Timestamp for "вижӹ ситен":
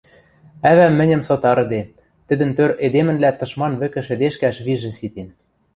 4.65-5.29